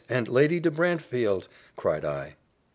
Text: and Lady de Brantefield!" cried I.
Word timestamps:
and 0.09 0.27
Lady 0.27 0.59
de 0.59 0.71
Brantefield!" 0.71 1.47
cried 1.75 2.03
I. 2.03 2.33